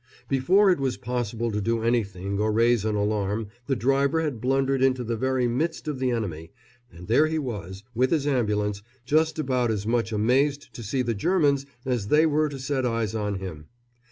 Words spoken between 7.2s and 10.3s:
he was, with his ambulance, just about as much